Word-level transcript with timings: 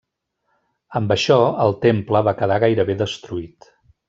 Amb 0.99 1.13
això, 1.15 1.37
el 1.67 1.77
temple 1.85 2.23
va 2.29 2.35
quedar 2.43 2.59
gairebé 2.67 2.97
destruït. 3.07 3.71